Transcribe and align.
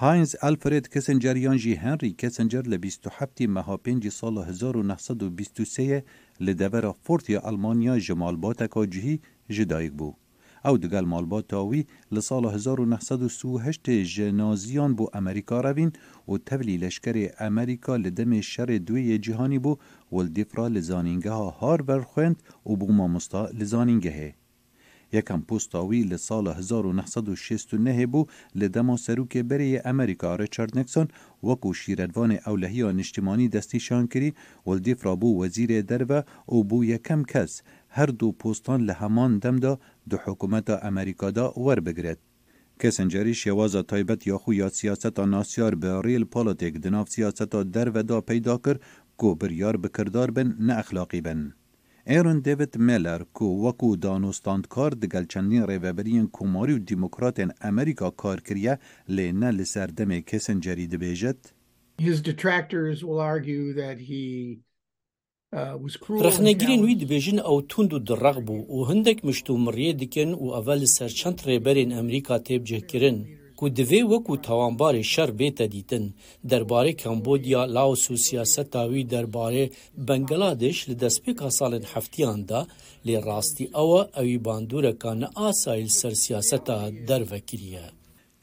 هاينز 0.00 0.36
الفريد 0.44 0.86
کسنجر 0.86 1.36
یان 1.36 1.56
جی 1.56 1.74
هنری 1.76 2.10
کسنجر 2.18 2.66
ل 2.68 2.78
27 2.88 3.40
مها 3.48 3.76
5 3.86 4.08
سال 4.08 4.38
1923 4.38 6.02
ل 6.40 6.52
دور 6.56 6.90
فورتی 7.06 7.36
آلمانیا 7.38 7.98
جمال 7.98 8.36
باتا 8.36 8.84
جهی 8.84 9.20
جدایگ 9.50 9.92
بو. 9.92 10.12
او 10.66 10.76
دگل 10.78 11.04
مالباتا 11.06 11.56
وی 11.66 11.84
ل 12.12 12.20
سال 12.22 12.44
1938 12.46 13.90
جنازیان 13.90 14.94
بو 14.94 15.08
امریکا 15.14 15.60
روین 15.60 15.92
و 16.28 16.36
تولی 16.38 16.76
لشکر 16.76 17.30
امریکا 17.40 17.96
لدم 17.96 18.40
شر 18.40 18.76
دوی 18.86 19.18
جهانی 19.18 19.58
بو 19.58 19.76
ولدیفرا 20.12 20.68
لزانینگه 20.68 21.30
ها 21.30 21.50
هار 21.50 21.82
برخوند 21.82 22.42
و 22.66 22.76
بو 22.76 22.92
مامستا 22.92 23.48
لزانینگه 23.58 24.34
یکم 25.12 25.40
پوستاوی 25.48 26.02
ل 26.04 26.16
سال 26.16 26.46
1969 26.48 28.06
بو 28.06 28.26
ل 28.54 28.68
دما 28.68 28.96
سروک 28.96 29.36
بری 29.36 29.78
امریکا 29.78 30.36
ریچارد 30.36 30.78
نکسون 30.78 31.08
وکو 31.42 31.72
شیردوان 31.74 32.32
اولهی 32.32 32.92
نشتمانی 32.92 33.48
دستی 33.48 33.80
شان 33.80 34.06
کری 34.06 34.32
ولدی 34.66 34.94
فرابو 34.94 35.44
وزیر 35.44 35.80
درو 35.80 36.22
او 36.46 36.64
بو 36.64 36.84
یکم 36.84 37.22
کس 37.28 37.62
هر 37.88 38.06
دو 38.06 38.32
پوستان 38.32 38.80
له 38.86 38.92
همان 38.92 39.38
دم 39.38 39.56
دا 39.58 39.78
د 40.10 40.14
حکومت 40.24 40.70
امریکا 40.70 41.30
دا 41.30 41.50
ور 41.66 41.80
بگرد 41.80 42.18
کسنجری 42.80 43.34
شواز 43.34 43.76
تایبت 43.76 44.26
یا 44.26 44.38
خو 44.38 44.52
یا 44.52 44.68
سیاست 44.68 45.18
ناسیار 45.20 45.74
به 45.74 46.00
ریل 46.02 46.24
پالتیک 46.24 46.74
دناف 46.74 47.08
سیاست 47.10 47.42
در 47.74 47.88
و 47.90 48.02
دا 48.02 48.20
پیدا 48.20 48.58
کر 48.58 48.76
کو 49.16 49.34
بریار 49.34 49.76
بکردار 49.76 50.30
بن 50.30 50.56
نه 50.60 50.74
اخلاقی 50.78 51.20
بن 51.20 51.52
ایرن 52.14 52.38
دیوید 52.44 52.74
میلر 52.86 53.22
کو 53.36 53.46
وکو 53.62 53.88
دانوستاندکار 54.04 54.90
دگل 55.02 55.24
چندین 55.32 55.62
ریوبرین 55.68 56.26
کماری 56.36 56.72
و 56.74 56.78
دیموکراتین 56.90 57.50
امریکا 57.70 58.10
کار 58.10 58.40
کریه 58.40 58.78
لینه 59.08 59.50
لسردم 59.50 60.20
کسنجری 60.30 60.86
دبیجت 60.86 61.40
His 62.02 62.18
detractors 62.30 63.04
will 63.04 63.20
argue 63.32 63.66
that 63.80 63.98
he 64.08 64.22
رخنەگیری 66.10 66.76
نوی 66.82 66.98
دبێژن 67.02 67.38
ئەو 67.46 67.58
تونند 67.70 67.92
و 67.94 67.98
دڕغ 68.08 68.38
بوو 68.46 68.68
و 68.82 68.86
هەندێک 68.90 69.18
مشتومڕێ 69.28 69.90
دکەن 70.02 70.30
و 70.42 70.46
ئەڤەل 70.56 70.82
سەرچەند 70.96 71.42
ڕێبەرێن 71.46 71.90
ئەمریکا 71.96 72.36
تێبجێکردن 72.46 73.16
کو 73.58 73.68
دوی 73.68 74.00
وکو 74.08 74.36
توانبار 74.46 75.00
شر 75.02 75.30
بیت 75.38 75.62
دیتن 75.70 76.02
درباره 76.48 76.92
کمبودیا 76.92 77.64
لاوس 77.64 78.10
و 78.10 78.16
سیاست 78.16 78.60
تاوی 78.60 79.04
درباره 79.04 79.70
بنگلادش 80.08 80.88
لدسپیکا 80.88 81.50
سالن 81.50 81.82
هفتیان 81.94 82.42
دا 82.44 82.66
لی 83.04 83.16
راستی 83.16 83.68
او 83.74 83.98
اوی 84.20 84.38
باندور 84.38 84.92
کان 84.92 85.24
آسایل 85.34 85.88
سر 85.88 86.14
سیاست 86.14 86.64
در 87.08 87.22
وکریه 87.22 87.82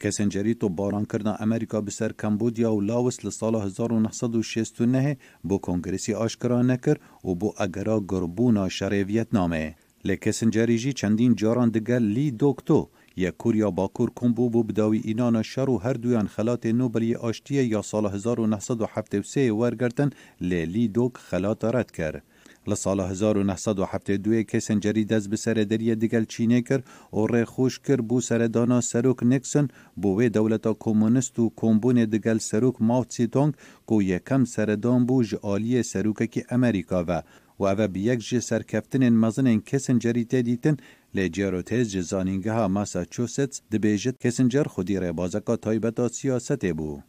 کسنجری 0.00 0.54
تو 0.54 0.68
باران 0.68 1.04
کردن 1.04 1.34
امریکا 1.40 1.80
بسر 1.80 2.12
کمبودیا 2.12 2.74
و 2.74 2.80
لاوس 2.80 3.24
لسال 3.24 3.54
1969 3.54 5.16
بو 5.44 5.58
کنگرسی 5.58 6.14
آشکرا 6.14 6.62
نکر 6.62 6.96
و 7.24 7.34
بو 7.34 7.52
اگرا 7.58 8.00
گربونا 8.08 8.68
شر 8.68 9.04
ویتنامه 9.08 9.74
لکسنجری 10.04 10.78
جی 10.78 10.92
چندین 10.92 11.34
جاران 11.34 11.70
دگل 11.70 12.02
لی 12.02 12.30
دوکتو 12.30 12.88
یک 13.18 13.36
کوریا 13.36 13.70
با 13.70 13.86
کور 13.88 14.10
کومبو 14.10 14.48
بو 14.50 14.62
بداوی 14.62 15.00
اینان 15.04 15.42
شر 15.42 15.70
و 15.70 15.76
هر 15.78 15.92
دویان 15.92 16.26
خلات 16.28 16.66
نوبلی 16.66 17.14
آشتی 17.14 17.64
یا 17.64 17.82
سال 17.82 18.06
1973 18.06 19.52
ورگرتن 19.52 20.10
لیلی 20.40 20.88
دوک 20.88 21.12
خلات 21.18 21.64
رد 21.64 21.90
کرد. 21.90 22.22
لسال 22.66 23.00
1972 23.00 24.42
کسنجری 24.42 25.04
دست 25.04 25.30
به 25.30 25.36
سر 25.36 25.54
دریه 25.54 25.94
دیگل 25.94 26.24
چینه 26.24 26.62
کر 26.62 26.80
و 27.12 27.26
ری 27.26 27.44
خوش 27.44 27.78
کر 27.80 27.96
بو 27.96 28.20
سر 28.20 28.38
دانا 28.38 28.80
سروک 28.80 29.16
نکسن 29.24 29.68
بو 29.96 30.16
وی 30.18 30.28
دولتا 30.28 30.72
کومونست 30.72 31.38
و 31.38 31.48
کومبون 31.56 32.04
دیگل 32.04 32.38
سروک 32.38 32.82
ماو 32.82 33.04
تسی 33.04 33.26
تونگ 33.26 33.52
کو 33.86 34.02
یکم 34.02 34.44
سردان 34.44 35.06
بو 35.06 35.22
جالی 35.22 35.82
سروک 35.82 36.30
که 36.30 36.44
امریکا 36.50 37.04
و 37.08 37.22
و 37.58 37.64
اوه 37.64 37.86
بیگ 37.86 38.18
جه 38.18 38.40
سرکفتنین 38.40 39.16
مزنین 39.16 39.60
کسنجری 39.60 40.24
تدیتن 40.24 40.76
لی 41.14 41.28
جاروتیز 41.28 41.90
جه 41.92 42.00
زانینگه 42.00 42.66
ماساچوستس 42.66 43.62
دبیجت 43.72 44.16
کسنجر 44.22 44.62
خودی 44.64 45.00
ریبازکا 45.00 45.56
تایبتا 45.64 46.08
سیاسته 46.08 46.72
بو. 46.78 47.00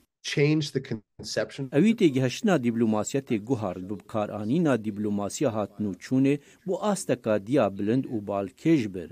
ئەوی 1.75 1.93
تێگەهشتنا 1.99 2.55
دیبلوماسیە 2.65 3.21
تێگوهارد 3.29 3.83
بە 3.89 3.95
بکارانینا 4.01 4.73
دیبلوماسیە 4.85 5.49
هاتنوچوونێ 5.55 6.35
بۆ 6.67 6.75
ئاستەکە 6.83 7.33
دیا 7.47 7.65
بلند 7.77 8.03
و 8.13 8.17
بالکێژ 8.27 8.81
بر 8.95 9.09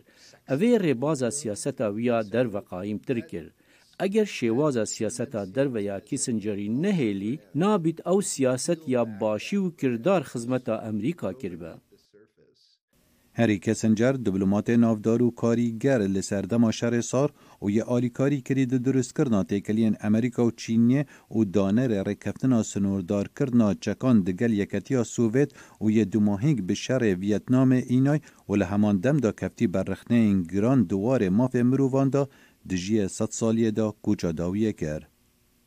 ئەوێ 0.50 0.72
ڕێبازە 0.84 1.30
سیاسەتا 1.40 1.88
ویە 1.98 2.18
دەرڤەقایم 2.34 3.00
تر 3.08 3.20
کرد 3.32 3.54
اگر 4.04 4.26
شێوازە 4.38 4.84
سیاسەتە 4.96 5.42
دەرەیە 5.56 5.96
کیسنجەری 6.10 6.70
نەهێلی 6.84 7.40
نابیت 7.62 7.98
ئەو 8.08 8.18
سیاست 8.34 8.80
یا 8.94 9.02
باشی 9.22 9.58
و 9.62 9.66
کردار 9.80 10.22
خزمەتە 10.30 10.76
ئەمریکا 10.86 11.32
کردبە. 11.42 11.74
هەری 13.40 13.58
کەسنجەر 13.66 14.16
دیبلوماتێ 14.26 14.76
ناودار 14.86 15.22
و 15.24 15.36
کاریگەر 15.42 16.02
li 16.14 16.22
سەردەما 16.30 16.72
شەرێ 16.80 17.02
سار 17.12 17.30
û 17.64 17.66
yê 17.78 17.84
alîkarî 17.96 18.40
kirî 18.48 18.66
di 18.72 18.80
dirûstkirna 18.86 19.42
têkiliyên 19.52 19.96
Emerîka 20.08 20.42
û 20.50 20.52
Çînê 20.62 21.02
û 21.38 21.38
danerê 21.58 22.00
rêkeftina 22.10 22.60
sinûrdarkirna 22.72 23.70
çekan 23.86 24.18
di 24.26 24.32
gel 24.40 24.54
yeketiya 24.62 25.04
Sovyet 25.18 25.52
û 25.84 25.86
yê 25.98 26.06
dumohînk 26.12 26.60
bi 26.70 26.74
şerê 26.84 27.12
Vietnamê 27.24 27.80
înay 27.98 28.20
û 28.50 28.52
li 28.60 28.66
heman 28.72 28.96
dem 29.04 29.18
da 29.26 29.32
keftî 29.40 29.66
berrexneyên 29.74 30.38
giran 30.52 30.80
duwarê 30.92 31.30
mafê 31.40 31.64
mirovan 31.72 32.10
da 32.14 32.24
صد 33.08 33.30
سالیه 33.32 33.72
دا 33.72 33.92
کوچا 33.92 34.32
داویه 34.32 34.74
کرد. 34.74 35.15